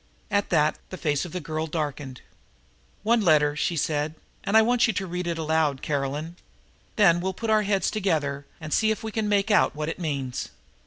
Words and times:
At 0.31 0.49
that 0.49 0.79
the 0.89 0.97
face 0.97 1.25
of 1.25 1.31
the 1.31 1.39
girl 1.39 1.67
darkened. 1.67 2.21
"One 3.03 3.21
letter," 3.21 3.55
she 3.55 3.77
said, 3.77 4.15
"and 4.43 4.57
I 4.57 4.63
want 4.63 4.87
you 4.87 4.93
to 4.93 5.05
read 5.05 5.27
it 5.27 5.37
aloud, 5.37 5.83
Caroline. 5.83 6.37
Then 6.95 7.19
we'll 7.21 7.29
all 7.29 7.33
put 7.35 7.51
our 7.51 7.61
heads 7.61 7.91
together 7.91 8.47
and 8.59 8.73
see 8.73 8.89
if 8.89 9.03
we 9.03 9.11
can 9.11 9.29
make 9.29 9.51
out 9.51 9.75
what 9.75 9.89
it 9.89 9.99
means." 9.99 10.49